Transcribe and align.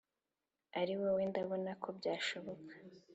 Ari 0.79 0.93
wowe 1.01 1.23
ndabona 1.31 1.71
ko 1.81 1.89
byashoboka!" 1.97 2.73